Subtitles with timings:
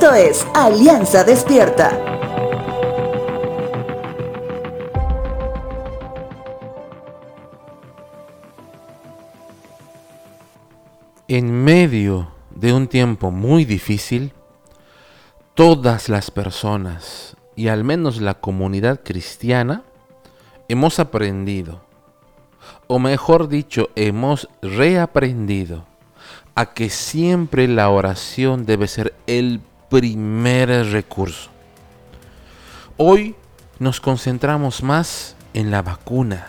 [0.00, 1.90] Esto es Alianza Despierta.
[11.26, 14.32] En medio de un tiempo muy difícil,
[15.54, 19.82] todas las personas y al menos la comunidad cristiana
[20.68, 21.80] hemos aprendido,
[22.86, 25.86] o mejor dicho, hemos reaprendido
[26.54, 31.50] a que siempre la oración debe ser el primer recurso.
[32.96, 33.34] Hoy
[33.78, 36.48] nos concentramos más en la vacuna,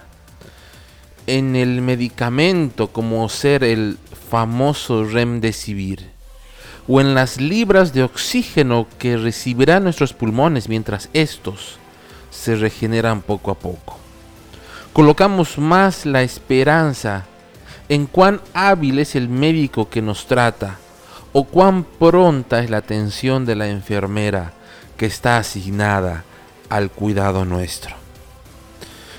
[1.27, 3.97] en el medicamento como ser el
[4.29, 6.11] famoso remdesivir,
[6.87, 11.77] o en las libras de oxígeno que recibirán nuestros pulmones mientras estos
[12.31, 13.97] se regeneran poco a poco.
[14.91, 17.25] Colocamos más la esperanza
[17.89, 20.77] en cuán hábil es el médico que nos trata
[21.33, 24.53] o cuán pronta es la atención de la enfermera
[24.97, 26.23] que está asignada
[26.69, 27.95] al cuidado nuestro.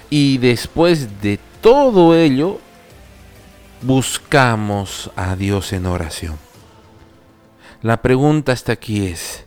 [0.08, 2.58] Y después de todo ello,
[3.82, 6.36] buscamos a Dios en oración.
[7.82, 9.46] La pregunta hasta aquí es,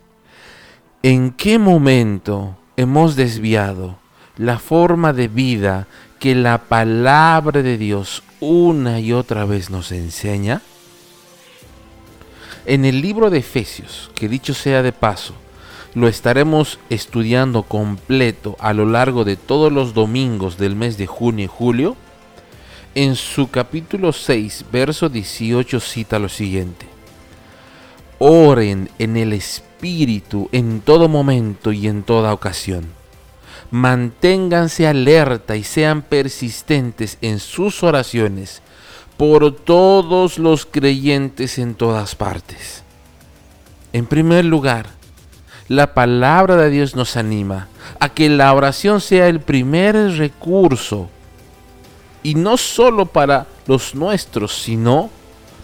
[1.03, 3.97] ¿en qué momento hemos desviado
[4.37, 5.87] la forma de vida
[6.19, 10.61] que la palabra de Dios una y otra vez nos enseña?
[12.65, 15.33] En el libro de Efesios, que dicho sea de paso,
[15.93, 21.45] lo estaremos estudiando completo a lo largo de todos los domingos del mes de junio
[21.45, 21.97] y julio,
[22.95, 26.85] en su capítulo 6, verso 18 cita lo siguiente.
[28.19, 32.85] Oren en el Espíritu en todo momento y en toda ocasión
[33.73, 38.61] manténganse alerta y sean persistentes en sus oraciones
[39.17, 42.83] por todos los creyentes en todas partes.
[43.93, 44.87] En primer lugar,
[45.67, 47.67] la palabra de Dios nos anima
[47.99, 51.09] a que la oración sea el primer recurso
[52.23, 55.09] y no solo para los nuestros, sino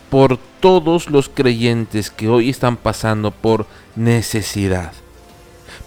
[0.10, 3.66] por todos los creyentes que hoy están pasando por
[3.96, 4.94] necesidad.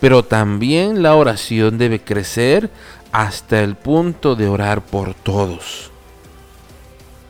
[0.00, 2.70] Pero también la oración debe crecer
[3.12, 5.91] hasta el punto de orar por todos.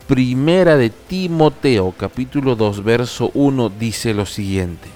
[0.07, 4.89] Primera de Timoteo capítulo 2 verso 1 dice lo siguiente.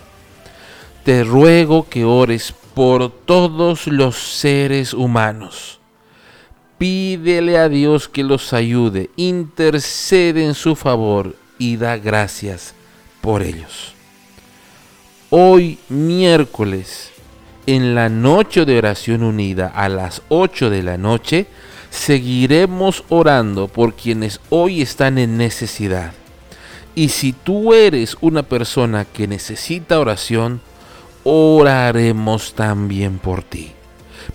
[1.05, 5.79] Te ruego que ores por todos los seres humanos.
[6.77, 12.75] Pídele a Dios que los ayude, intercede en su favor y da gracias
[13.21, 13.93] por ellos.
[15.29, 17.11] Hoy miércoles
[17.65, 21.47] en la noche de oración unida a las 8 de la noche,
[21.97, 26.13] seguiremos orando por quienes hoy están en necesidad.
[26.95, 30.61] Y si tú eres una persona que necesita oración,
[31.23, 33.71] oraremos también por ti.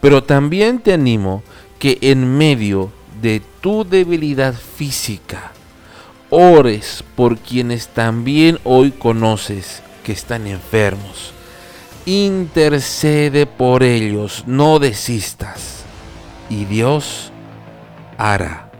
[0.01, 1.43] Pero también te animo
[1.79, 2.91] que en medio
[3.21, 5.53] de tu debilidad física,
[6.31, 11.33] ores por quienes también hoy conoces que están enfermos
[12.07, 15.85] intercede por ellos, no desistas,
[16.51, 17.32] y Dios
[18.19, 18.72] ara.